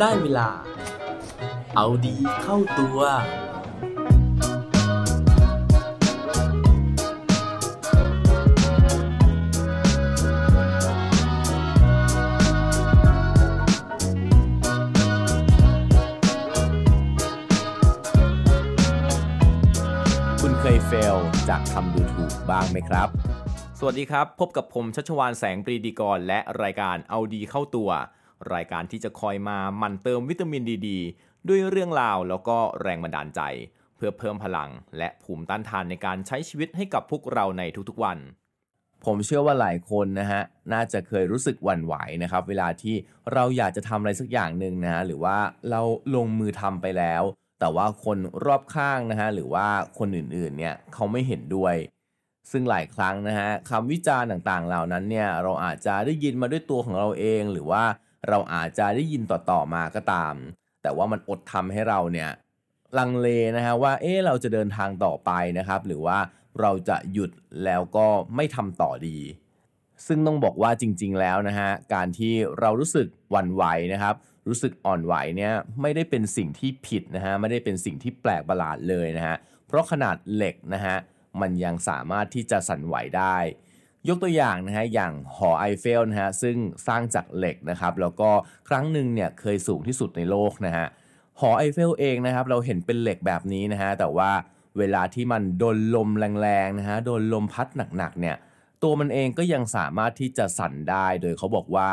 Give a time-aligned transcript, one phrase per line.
[0.00, 0.48] ได้เวลา
[1.76, 2.98] เอาดีเข้าตัว
[20.40, 21.16] คุณเคยเฟล
[21.48, 23.08] จากคำดูถูกบ้างไหมครับ
[23.78, 27.90] สวัสดีครับ พบกับผมชัชวานแสงปรีดีกรและรายการเอาดีเข้าตัว
[28.54, 30.88] รายการที่จะคอยมามันเติมวิตามินดีด
[31.48, 33.40] ด้วยเรื่องราวแล้วก็แรงบันดาลใจ
[33.96, 38.18] เพื่อเพิ่มพลัง และภูมิต้านทานในการใช้ชีวิตให้กับพวกเราในทุกๆวัน
[39.04, 42.94] ผมเชื่อว่าหลายคนนะฮะน่าจะเคยรู้สึกหวั่นไหวนะครับ เวลาที่
[43.32, 45.36] เราอยากจะทำอะไรสักอย่างหนึ่งนะฮะหรือว่า
[45.70, 45.80] เรา
[46.14, 47.22] ลงมือทำไปแล้ว
[47.60, 49.66] แต่ว่าคนรอบข้างนะฮะหรือว่า
[49.98, 51.74] คนอื่นๆเนี่ยเขาไม่เห็นด้วย
[52.50, 57.82] ซึ่งหลายครั้งนะฮะคำวิจารณ์ต่างๆ เหล่านั้นเนี่ยเราอาจจะได้ยินมาด้วยตัวของเราเอง หรือว่า
[58.28, 60.34] เราอาจจะได้ยินต่อๆมาก็ตาม
[60.82, 62.30] แต่ว่ามันอดทำให้เราเนี่ย
[62.98, 66.18] ลังเลนะฮะว่าเอ๊ะเราจะเดินทางต่อไปนะครับ หรือว่า
[66.60, 67.30] เราจะหยุด
[67.64, 69.18] แล้วก็ไม่ทำต่อดี
[70.06, 74.14] ซึ่งต้องบอกว่าจริง ๆ แล้วนะฮะการที่เรารู้สึกหวั่นไหวนะครับ
[74.48, 80.96] รู้สึกอ่อนไหวเนี่ยไม่ได้เป็นสิ่งที่ผิดนะฮะไม่ได้เป็นสิ่งที่แปลกประหลาดเลยนะฮะเพราะขนาดเหล็กนะฮะ
[81.40, 83.36] มันยังสามารถที่จะสั่นไหวได้
[84.08, 86.56] ยกตัวอย่างนะฮะอย่างหอไอเฟลนะฮะซึ่ง
[86.86, 88.30] สร้างจากเหล็กนะครับแล้วก็
[88.68, 90.86] ครั้งหนึ่งเนี่ยเคยสูงที่สุดในโลกนะฮะ
[91.40, 94.30] หอไอเฟลเองนะครับเราเห็นเป็นเหล็กแบบนี้นะฮะแต่ว่า
[94.78, 98.36] เวลาที่มันโดนลมแรงๆนะฮะโดนลมพัดหนักๆเนี่ย
[98.82, 101.90] ตัวมันเองก็ยังสามารถที่จะสั่นได้โดยเขาบอกว่า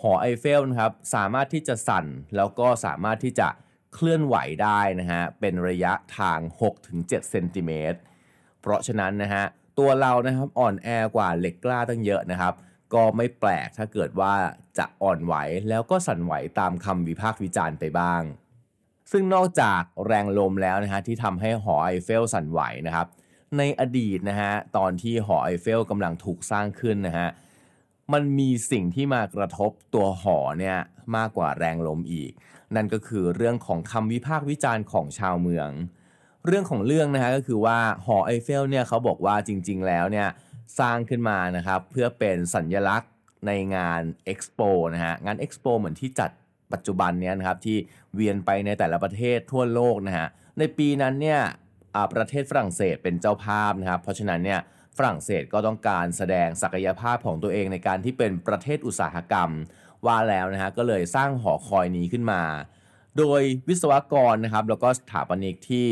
[0.00, 3.48] หอไอเฟลนะครับสามารถที่จะสั่นแล้วก็สามารถที่จะ
[3.94, 6.38] เคลื่อนไหวได้นะฮะเป็นระยะทาง
[6.80, 7.98] 6-7เซนติเมตร
[8.60, 9.44] เพราะฉะนั้นนะฮะ
[9.80, 12.54] ตัวเรานะครับอ่อนแอกว่าเหล็กกล้าตั้งเยอะนะครับ
[12.94, 14.34] ก็ไม่แปลกถ้าเกิดว่า
[14.78, 15.34] จะอ่อนไหว
[15.68, 18.22] แล้วก็สั่นไหวตามคำวิพากษ์วิจารณ์ไปบ้าง
[19.12, 23.06] ซึ่งนอกจากแรงลมแล้วนะฮะที่ทำให้หอไอเฟลสั่นไหวนะครับ
[23.58, 27.28] ในอดีตนะฮะตอนที่หอไอเฟลกำลังถูกสร้างขึ้นนะฮะ
[28.12, 30.78] มันมีสิ่งที่มากระทบตัวหอเนี่ย
[31.16, 32.32] มากกว่าแรงลมอีก
[32.74, 35.70] นั่นก็คือเรื่องของคำวิพากษ์วิจารณ์ของชาวเมือง
[36.46, 40.28] เรื่องของเรื่องนะฮะก็คือว่าหอไอเฟลเนี่ยเขาบอกว่าจริง ๆ แล้วเนี่ย
[40.78, 43.10] สร้างขึ้นมานะครับเพื่อเป็นสัญลักษณ์
[43.46, 44.60] ในงานเอ็กซ์โป
[44.94, 46.30] นะฮะงานเอ็กซ์โปเหมือนที่จัด
[46.72, 47.76] ปัจจุบันเนี้ยนะครับที่
[48.14, 50.26] เวียนไปในแต่ละประเทศทั่วโลกนะฮะ
[50.58, 51.40] ในปีนั้นเนี่ย
[52.14, 54.60] ประเทศฝรั่งเศสเป็นเจ้าภาพนะครับเพราะฉะนั้นเนี่ย
[54.98, 59.50] ฝรั่งเศสก็ต้องการแสดงศักยภาพของตัวเองในการที่เป็นประเทศอุตสาหกรรม
[60.06, 62.42] ว่าแล้วนะฮะก็เลยสร้างหอคอยนี้ขึ้นมา
[63.18, 65.88] โดยวิศวกรนะครับแล้วก็สถาปนิกที่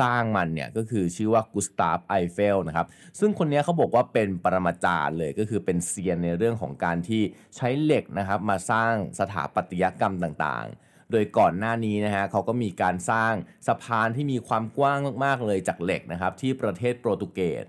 [0.00, 2.86] สร้างมันเนี่ยก็คือชื่อว่ากุสตาฟไอเฟลนะครับ
[3.18, 7.22] ซึ่งคนนี้เขาบอกว่าเป็นปรมาจารย์เลยก็คือเป็นเซียนในเรื่องของการที่
[7.56, 13.32] ใช้เหล็กนะครับมาสร้างสถาปัตยกรรมต่างๆ โดยก่อนหน้านี้นะฮะเขาก็มีการสร้าง
[13.66, 17.64] สะพานที่มีความกว้างมากๆเลยจากเหล็กนะครับที่ประเทศโปรตุเกส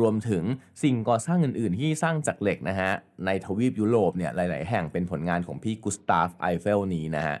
[0.00, 0.44] รวมถึง
[0.82, 2.92] สิ่งก่อสร้างอื่น ๆ ที่สร้างจากเหล็กนะฮะ
[3.26, 7.36] ในทวีปยุโรปเนี่ยหลาย ๆ แห่งเป็นผลงานของพี่กุสตาฟไอเฟลนี้นะฮะ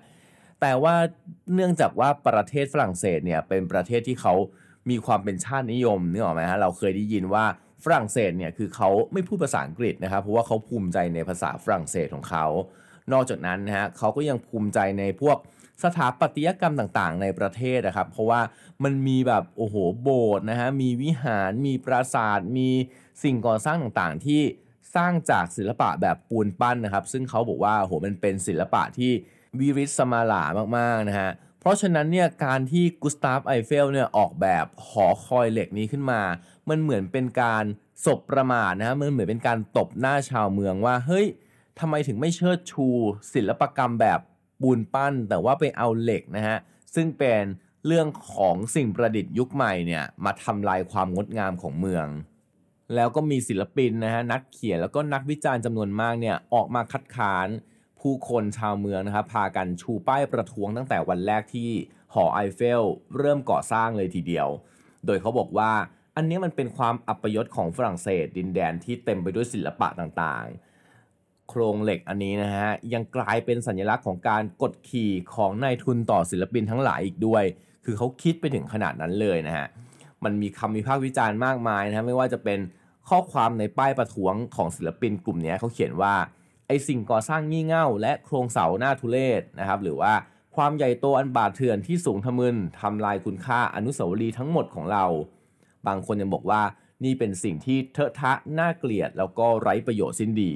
[0.60, 0.94] แต่ว่า
[1.54, 4.34] เนื่องจากว่าประเทศฝรั่งเศสเนี่ยเป็นประเทศที่เขา
[4.90, 7.44] มีความเป็นชาตินิยมนึกออกไหมฮะเราเคยได้ยินว่า
[7.84, 12.46] ฝรั่งเศสเนี่ยคือเขาไม่พูดภาษาอังกฤษนะครับเพราะว่าเขาภูมิใจในภาษาฝรั่งเศสของเขา
[13.12, 15.36] นอกจากนั้นนะฮะเขาก็ยังภูมิใจในพวก
[15.84, 18.40] สถาปัตยกรรมต่างๆ ในประเทศนะครับ เพราะว่า
[18.84, 22.68] มันมีแบบโอ้โหโบสถ์นะฮะมีวิหาร มีปราสาท มี
[23.22, 24.40] สิ่งก่อสร้างต่างๆ ที่
[24.96, 29.12] สร้างจากศิลปะแบบปูนปั้นนะครับ ซึ่งเขาบอกว่าโหมันเป็นศิลปะที่
[29.58, 30.42] วิริศสมาลา
[30.76, 31.30] มากๆนะฮะ
[31.60, 36.22] เพราะฉะนั้นเนี่ยการที่กุสตาฟไอเฟลเนี่ยออกแบบหอคอยเหล็กนี้ขึ้นมา
[36.68, 37.64] มันเหมือนเป็นการ
[38.04, 41.26] สบประมาทนะฮะมันเหมือนเป็นการตบหน้าชาวเมืองว่า เฮ้ย
[41.78, 42.86] ทำไมถึงไม่เชิดชู
[43.34, 44.20] ศิลปกรรมแบบ
[44.60, 46.56] ปูนปั้น แต่ว่าไปเอาเหล็กนะฮะ
[46.94, 47.42] ซึ่งเป็น
[47.86, 52.06] เรื่องของสิ่งประดิษฐ์ยุคใหม่เนี่ยมาทำลายความงดงามของเมือง
[52.94, 57.48] แล้วก็มีศิลปินนะฮะนักเขียนแล้วก็นักวิจารณ์จำนวนมากเนี่ยออกมาคัดค้าน
[58.00, 61.70] ผู้คนชาวเมืองนะครับพากันชูป้ายประท้วงตั้งแต่วันแรกที่
[62.14, 62.82] หอไอเฟล
[63.18, 64.48] เริ่มก่อสร้างเลยทีเดียว
[65.06, 65.72] โดยเขาบอกว่า
[66.16, 77.44] อันนี้มันเป็นความอัปยศของฝรั่งเศส ดินแดนที่เต็มไปด้วยศิลปะต่างๆ โครงเหล็กอันนี้นะฮะยังกลายเป็นสัญลักษณ์ของการกดขี่ของนายทุนต่อศิลปินทั้งหลายอีกด้วย
[77.84, 79.66] คือเขาคิดไปถึงขนาดนั้นเลยนะฮะ
[80.24, 82.58] มันมีคำวิพากษ์วิจารณ์มากมายนะฮะไม่ว่าจะเป็น
[83.08, 86.14] ข้อความในป้ายประท้วงของศิลปินกลุ่มนี้เขาเขียนว่า
[86.70, 90.12] ไอสิ่งก่อสร้างงี่เง่า และโครงเสาหน้าทุเลศนะครับ หรือว่า
[90.56, 95.04] ความใหญ่โตอันบาดเถื่อนที่สูงทะมึนทำลายคุณค่าอนุสาวรีย์ทั้งหมดของเรา
[95.86, 96.62] บางคนยังบอกว่า
[97.04, 100.52] นี่เป็นสิ่งที่เทอะทะน่าเกลียด แล้วก็ไร้ประโยชน์สิ้นดี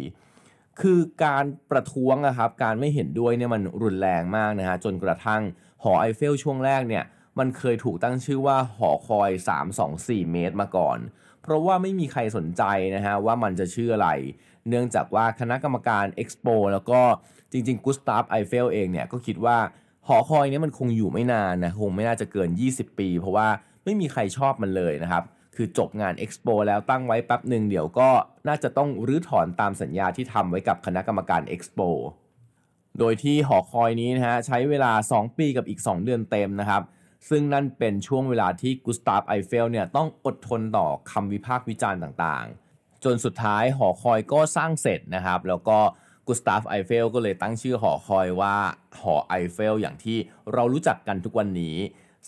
[0.80, 5.42] คือการประท้วงนะครับ การไม่เห็นด้วยเนี่ยมันรุนแรงมากนะฮะจนกระทั่ง
[5.82, 7.04] หอไอเฟลช่วงแรกเนี่ย
[7.38, 9.30] มันเคยถูกตั้งชื่อว่าหอคอย
[9.80, 10.98] 324 เมตรมาก่อน
[11.42, 12.62] เพราะว่าไม่มีใครสนใจ
[12.96, 14.10] นะฮะว่ามันจะชื่ออะไร
[14.68, 17.00] เนื่องจากว่าคณะกรรมการเอ็กซ์โปแล้วก็
[17.52, 19.56] จริงๆกุสตาฟไอเฟลเองเนี่ยก็คิดว่า
[20.08, 23.48] หอคอยนี้มันคงอยู่ไม่นานนะคงไม่น่าจะเกิน 20 ปี เพราะว่า
[23.84, 25.24] ไม่มีใครชอบมันเลยนะครับ
[25.56, 28.10] คือจบงานเอ็กซ์โปแล้วตั้งไว้แป๊บหนึ่งเดี๋ยวก็
[28.48, 31.80] น่าจะต้องรื้อถอนตามสัญญาที่ทำไว้กับคณะกรรมการเอ็กซ์โป
[32.98, 36.82] โดยที่หอคอยนี้นะฮะใช้เวลา 2 ปีกับอีก 2 เดือนเต็มนะครับ
[37.28, 42.63] ซึ่งนั่นเป็นช่วงเวลาที่กุสตาฟไอเฟลเนี่ยต้องอดทนต่อคำวิพากษ์วิจารณ์ต่างๆ
[43.04, 45.78] จนสุดท้ายหอคอยก็สร้างเสร็จนะครับ แล้วก็
[46.26, 48.56] กุสตาฟไอเฟลก็เลยตั้งชื่อหอคอยว่า
[49.00, 50.18] หอไอเฟลอย่างที่
[50.52, 51.76] เรารู้จักกันทุกวันนี้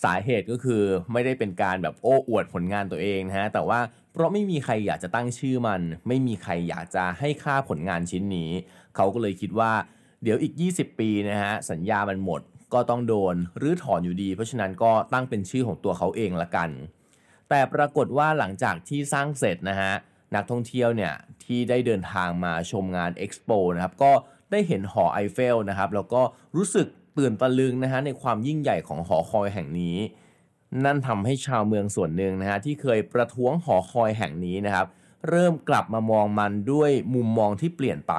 [0.03, 3.79] สาเหตุก็คือไม่ได้เป็นการแบบโอ้อวดผลงานตัวเองนะฮะแต่ว่า
[4.11, 8.49] เพราะไม่มีใครอยากจะตั้งชื่อมัน ไม่มีใครอยากจะให้ค่าผลงานชิ้นนี้
[8.95, 9.71] เขาก็เลยคิดว่า
[10.23, 12.41] เดี๋ยวอีก 20 ปีนะฮะสัญญามันหมด
[12.73, 16.69] ก็ต้องโดนหรือถอนอยู่ดี เพราะฉะนั้นก็ตั้งเป็นชื่อของตัวเขาเองละกัน
[17.49, 19.93] แต่ปรากฏว่าหลังจากที่สร้างเสร็จนะฮะ
[20.35, 21.13] นักท่องเที่ยวเนี่ย
[21.43, 24.11] ที่ได้เดินทางมาชมงานเอ็กซ์โปนะครับก็
[24.51, 26.21] ได้เห็นหอไอเฟลนะครับแล้วก็
[26.55, 26.87] รู้สึก
[27.17, 29.97] ตื่นตะลึงนะฮะในความยิ่งใหญ่ของหอคอยแห่งนี้
[30.85, 34.87] นั่นทำให้ชาวเมืองส่วนหนึ่งนะฮะที่เคยประท้วงหอคอยแห่งนี้นะครับ
[35.29, 38.13] เริ่มกลับมามองมันด้วยมุมมองที่เปลี่ยนไป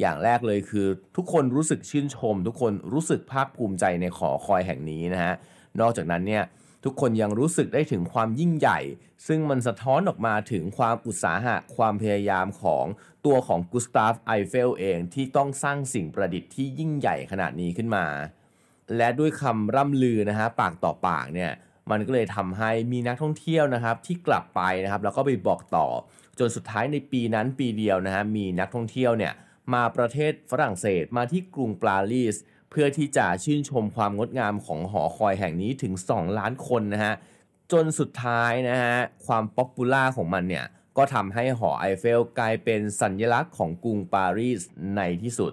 [0.00, 0.86] อย่างแรกเลยคือ
[1.16, 5.32] ทุกคนรู้สึกชื่นชม ทุกคนรู้สึกภาคภูมิใจในหอคอยแห่งนี้นะฮะ
[5.80, 6.42] นอกจากนั้นเนี่ย
[6.84, 8.80] ทุกคนยังรู้สึกได้ถึงความยิ่งใหญ่
[9.26, 12.84] ซึ่งมันสะท้อนออกมาถึงความอุตสาหะความพยายามของ
[13.26, 18.06] ตัวของกุสตาฟไอเฟลเองที่ต้องสร้างสิ่งประดิษฐ์ที่ยิ่งใหญ่ขนาดนี้ขึ้นมา
[18.96, 21.52] และด้วยคำร่ำลือนะฮะปากต่อปากเนี่ย
[21.90, 25.86] มันก็เลยทำให้มีนักท่องเที่ยวนะครับที่กลับไปนะครับแล้วก็ไปบอกต่อ
[26.38, 29.32] จนสุดท้ายในปีนั้นปีเดียวนะฮะมีนักท่องเที่ยวเนี่ย
[29.74, 32.36] มาประเทศฝรั่งเศสมาที่กรุงปารีส
[32.76, 37.14] เพื่อที่จะชื่นชมความงดงามของหอคอยแห่งนี้ถึง 2 ล้านคนนะฮะ
[37.72, 40.66] จนสุดท้ายนะฮะความ popular ของมันเนี่ย
[40.96, 44.60] ก็ทำให้หอไอเฟลกลายเป็นสัญลักษณ์ของกรุงปารีส
[44.96, 45.52] ในที่สุด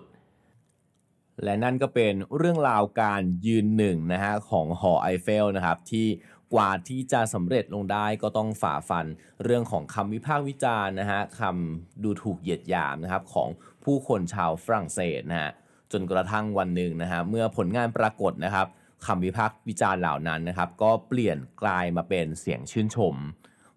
[1.44, 6.08] และนั่นก็เป็นเรื่องราวการยืนหนึ่งนะฮะของหอไอเฟลนะครับที่
[6.54, 9.06] กว่าที่จะสำเร็จลงได้ก็ต้องฝ่าฟัน
[9.44, 13.50] เรื่องของคำวิพากษ์วิจารณ์นะฮะคำดูถูกเหยียดหยามนะครับของ
[13.84, 15.52] ผู้คนชาวฝรั่งเศสนะฮะ
[15.94, 18.68] จนกระทั่งวันหนึ่งนะฮะเมื่อผลงานปรากฏนะครับ
[19.06, 23.16] คำวิพากษ์วิจารณ์เหล่านั้นนะครับ ก็เปลี่ยนกลายมาเป็นเสียงชื่นชม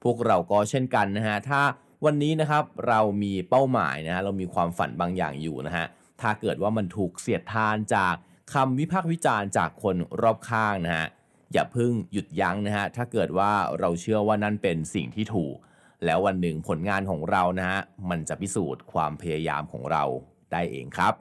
[0.03, 1.61] พวกเราก็เช่นกันนะฮะถ้า
[2.05, 5.87] วันนี้นะครับเรามีเป้าหมายนะฮะเรามีความฝันบางอย่างอยู่นะฮะ
[6.21, 8.15] ถ้าเกิดว่ามันถูกเสียดทานจาก
[8.55, 11.07] คำวิพากษ์วิจารณ์จากคนรอบข้างนะฮะ
[11.53, 15.57] อย่าเพิ่งหยุดยั้งนะฮะถ้าเกิดว่าเราเชื่อว่านั่นเป็นสิ่งที่ถูก
[16.05, 20.05] แล้ววันหนึ่งผลงานของเรานะฮะมันจะพิสูจน์ความพยายามของเรา
[20.53, 21.15] ได้เองครับ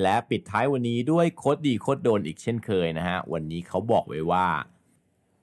[0.00, 4.48] และปิดท้ายวันนี้ด้วยโคดดีโคดโดนอีกเช่นเคยนะฮะ วันนี้เขาบอกไว้ว่า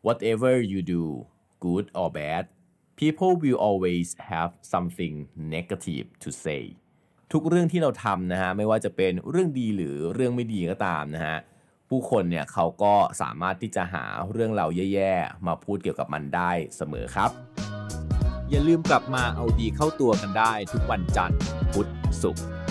[0.05, 1.03] whatever you do
[1.63, 2.43] good or bad
[2.99, 5.15] people will always have something
[5.55, 6.63] negative to say
[7.31, 11.37] ทุกเรื่องที่เราทำนะฮะ ไม่ว่าจะเป็นเรื่องดีหรือเรื่องไม่ดีก็ตามนะฮะ
[11.89, 17.31] ผู้คนเนี่ยเขาก็สามารถที่จะหาเรื่องเราแย่ๆ มาพูดเกี่ยวกับมันได้เสมอครับ
[18.49, 21.39] อย่าลืมกลับมาเอาดีเข้าตัวกันได้ทุกวันจันทร์
[21.73, 21.87] พุธ
[22.21, 22.45] ศุกร์